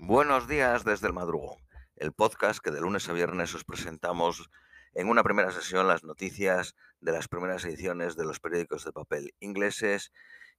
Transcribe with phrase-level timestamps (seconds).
[0.00, 1.58] Buenos días desde el madrugón,
[1.96, 4.48] el podcast que de lunes a viernes os presentamos
[4.94, 9.34] en una primera sesión las noticias de las primeras ediciones de los periódicos de papel
[9.40, 10.12] ingleses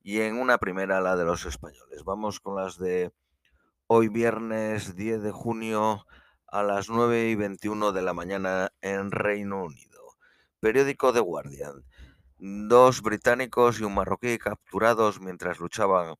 [0.03, 2.03] y en una primera la de los españoles.
[2.03, 3.13] Vamos con las de
[3.87, 6.05] hoy viernes 10 de junio
[6.45, 10.17] a las 9 y 21 de la mañana en Reino Unido.
[10.59, 11.85] Periódico The Guardian.
[12.37, 16.15] Dos británicos y un marroquí capturados mientras luchaban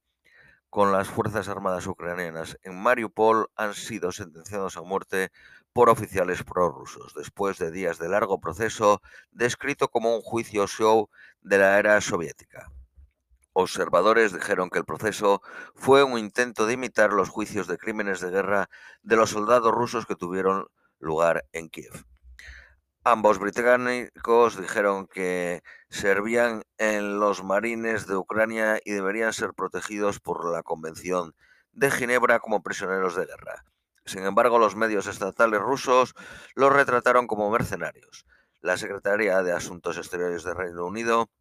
[0.69, 5.31] con las Fuerzas Armadas ucranianas en Mariupol han sido sentenciados a muerte
[5.73, 9.01] por oficiales prorrusos, después de días de largo proceso
[9.31, 11.09] descrito como un juicio show
[11.41, 12.71] de la era soviética.
[13.53, 15.41] Observadores dijeron que el proceso
[15.73, 18.69] fue un intento de imitar los juicios de crímenes de guerra
[19.01, 20.67] de los soldados rusos que tuvieron
[20.99, 22.05] lugar en Kiev.
[23.11, 30.45] Ambos británicos dijeron que servían en los marines de Ucrania y deberían ser protegidos por
[30.51, 31.33] la Convención
[31.71, 33.65] de Ginebra como prisioneros de guerra.
[34.05, 36.13] Sin embargo, los medios estatales rusos
[36.53, 38.27] los retrataron como mercenarios.
[38.61, 41.31] La Secretaría de Asuntos Exteriores de Reino Unido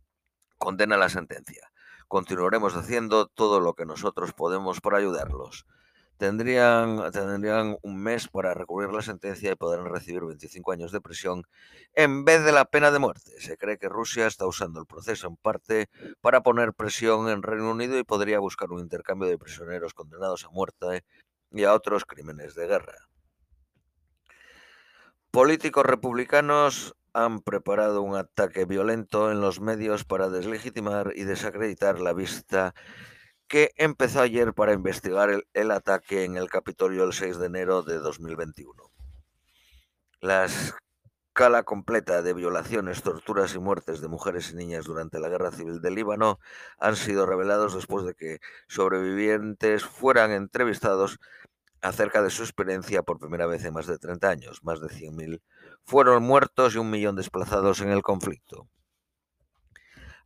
[0.56, 1.70] condena la sentencia.
[2.06, 5.66] Continuaremos haciendo todo lo que nosotros podemos para ayudarlos
[6.18, 11.44] tendrían, tendrían un mes para recurrir la sentencia y podrán recibir 25 años de prisión
[11.94, 13.30] en vez de la pena de muerte.
[13.40, 15.88] Se cree que Rusia está usando el proceso en parte
[16.20, 20.50] para poner presión en Reino Unido y podría buscar un intercambio de prisioneros condenados a
[20.50, 21.04] muerte
[21.50, 23.08] y a otros crímenes de guerra.
[25.30, 32.12] Políticos republicanos han preparado un ataque violento en los medios para deslegitimar y desacreditar la
[32.12, 32.74] vista
[33.48, 37.98] que empezó ayer para investigar el, ataque en el Capitolio el 6 de enero de
[37.98, 38.74] 2021.
[40.20, 45.50] La escala completa de violaciones, torturas y muertes de mujeres y niñas durante la Guerra
[45.50, 46.38] Civil del Líbano
[46.78, 51.18] han sido revelados después de que sobrevivientes fueran entrevistados
[51.80, 54.62] acerca de su experiencia por primera vez en más de 30 años.
[54.62, 55.40] Más de 100.000
[55.84, 58.68] fueron muertos y un millón desplazados en el conflicto.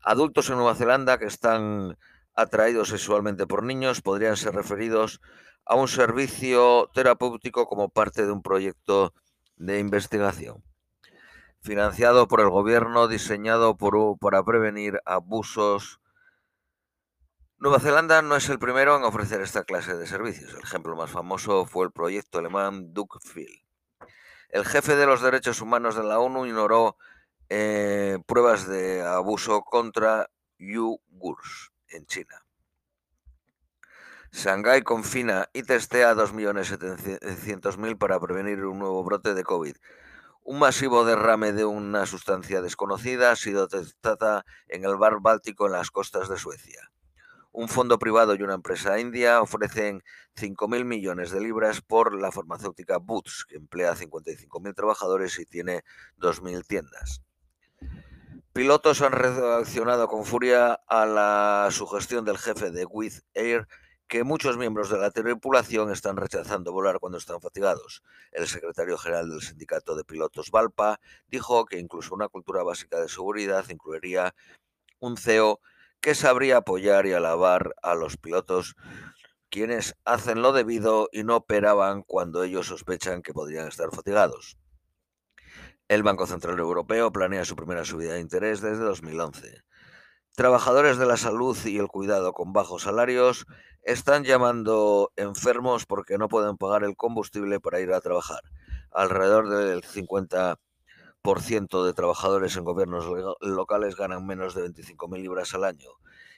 [0.03, 1.97] Adultos en Nueva Zelanda que están
[2.35, 5.21] atraídos sexualmente por niños podrían ser referidos
[5.65, 9.15] a un servicio terapéutico como parte de un proyecto
[9.57, 10.63] de investigación
[11.61, 13.77] financiado por el gobierno, diseñado
[14.21, 16.01] para prevenir abusos.
[17.59, 20.53] Nueva Zelanda no es el primero en ofrecer esta clase de servicios.
[20.55, 23.63] El ejemplo más famoso fue el proyecto alemán Duckfield.
[24.49, 26.97] El jefe de los derechos humanos de la ONU ignoró
[27.49, 30.29] eh, pruebas de abuso contra
[30.59, 32.45] Uyghurs en China.
[34.33, 39.77] Shanghái confina y testea a 2.700.000 para prevenir un nuevo brote de COVID.
[40.45, 45.73] Un masivo derrame de una sustancia desconocida ha sido detectada en el bar Báltico en
[45.73, 46.91] las costas de Suecia.
[47.53, 50.03] Un fondo privado y una empresa india ofrecen
[50.37, 55.85] 5.000 millones de libras por la farmacéutica Boots, que emplea 55.000 trabajadores y tiene
[56.17, 57.21] 2.000 tiendas.
[58.53, 63.67] Pilotos han reaccionado con furia a la sugestión del jefe de With Air
[64.09, 68.03] que muchos miembros de la tripulación están rechazando volar cuando están fatigados.
[68.31, 73.09] El secretario general del sindicato de pilotos Valpa dijo que incluso una cultura básica de
[73.09, 74.35] seguridad incluiría
[75.01, 75.61] un CEO
[76.03, 78.77] que sabría apoyar y alabar a los pilotos
[79.49, 84.59] quienes hacen lo debido y no operaban cuando ellos sospechan que podrían estar fatigados.
[85.93, 89.63] El Banco Central Europeo planea su primera subida de interés desde 2011.
[90.35, 93.45] Trabajadores de la salud y el cuidado con bajos salarios
[93.83, 98.41] están llamando enfermos porque no pueden pagar el combustible para ir a trabajar.
[98.91, 100.57] Alrededor del 50%
[101.85, 103.05] de trabajadores en gobiernos
[103.43, 105.91] locales ganan menos de 25.000 libras al año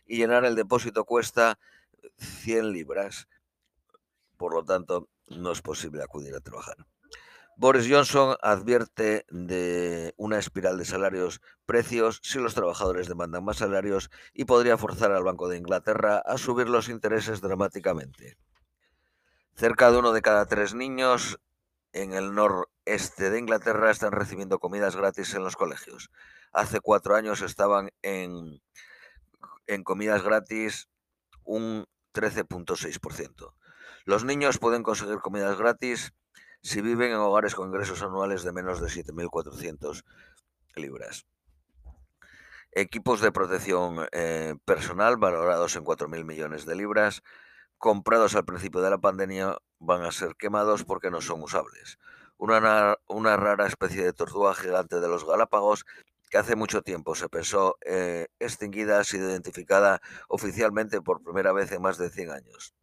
[0.05, 1.61] y llenar el depósito cuesta
[2.19, 3.29] 100 libras.
[4.37, 6.75] Por lo tanto, no es posible acudir a trabajar.
[7.57, 14.11] Boris Johnson advierte de una espiral de salarios precios si los trabajadores demandan más salarios
[14.33, 18.37] y podría forzar al Banco de Inglaterra a subir los intereses dramáticamente.
[19.55, 21.39] Cerca de uno de cada tres niños
[21.93, 26.11] en el noreste de Inglaterra están recibiendo comidas gratis en los colegios.
[26.53, 28.61] Hace cuatro años estaban en,
[29.69, 30.89] en comidas gratis
[31.45, 33.55] un 13.6%.
[34.07, 36.13] Los niños pueden conseguir comidas gratis
[36.65, 40.03] si viven en hogares con ingresos anuales de menos de 7.400
[40.77, 41.27] libras.
[42.73, 47.23] Equipos de protección eh, personal valorados en 4.000 millones de libras,
[47.77, 51.99] comprados al principio de la pandemia, van a ser quemados porque no son usables.
[52.39, 55.85] Una, una rara especie de tortuga gigante de los Galápagos
[56.31, 61.71] que hace mucho tiempo se pensó eh, extinguida ha sido identificada oficialmente por primera vez
[61.73, 62.75] en más de 100 años.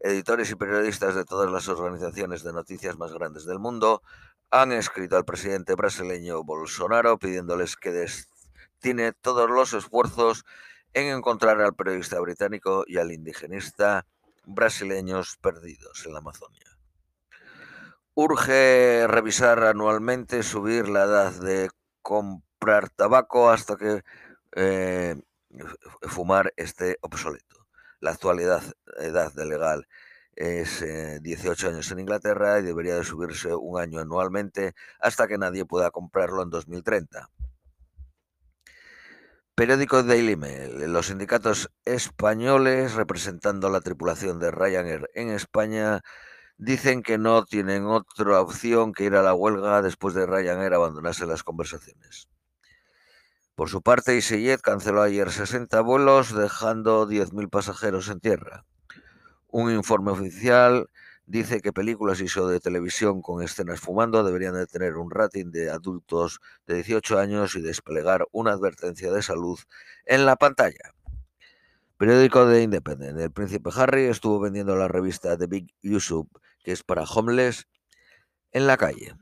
[0.00, 4.02] Editores y periodistas de todas las organizaciones de noticias más grandes del mundo
[4.50, 10.44] han escrito al presidente brasileño Bolsonaro pidiéndoles que destine todos los esfuerzos
[10.92, 14.06] en encontrar al periodista británico y al indigenista
[14.44, 16.66] brasileños perdidos en la Amazonia.
[18.14, 21.70] Urge revisar anualmente, subir la edad de
[22.02, 24.02] comprar tabaco hasta que
[24.56, 25.14] eh,
[26.02, 27.59] fumar esté obsoleto.
[28.00, 28.62] La actualidad
[28.98, 29.86] edad de legal
[30.34, 30.82] es
[31.22, 35.66] 18 eh, años en Inglaterra y debería de subirse un año anualmente hasta que nadie
[35.66, 37.28] pueda comprarlo en 2030.
[39.54, 40.90] Periódico Daily Mail.
[40.90, 46.00] Los sindicatos españoles representando la tripulación de Ryanair en España
[46.56, 51.26] dicen que no tienen otra opción que ir a la huelga después de Ryanair abandonarse
[51.26, 52.28] las conversaciones.
[53.60, 58.64] Por su parte, EasyJet canceló ayer 60 vuelos, dejando 10.000 pasajeros en tierra.
[59.48, 60.88] Un informe oficial
[61.26, 65.50] dice que películas y show de televisión con escenas fumando deberían de tener un rating
[65.50, 69.58] de adultos de 18 años y desplegar una advertencia de salud
[70.06, 70.94] en la pantalla.
[71.98, 73.20] Periódico de Independent.
[73.20, 76.26] El príncipe Harry estuvo vendiendo la revista The Big Yusuf,
[76.64, 77.68] que es para homeless,
[78.52, 79.16] en la calle.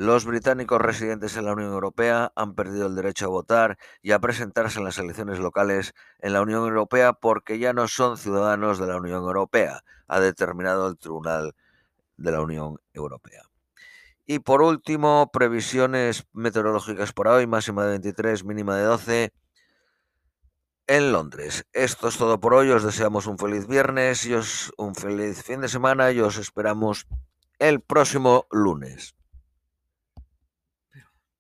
[0.00, 4.18] Los británicos residentes en la Unión Europea han perdido el derecho a votar y a
[4.18, 8.86] presentarse en las elecciones locales en la Unión Europea porque ya no son ciudadanos de
[8.86, 11.54] la Unión Europea, ha determinado el Tribunal
[12.16, 13.42] de la Unión Europea.
[14.24, 19.32] Y por último, previsiones meteorológicas para hoy, máxima de 23, mínima de 12
[20.86, 21.66] en Londres.
[21.74, 25.60] Esto es todo por hoy, os deseamos un feliz viernes y os un feliz fin
[25.60, 27.06] de semana y os esperamos
[27.58, 29.14] el próximo lunes.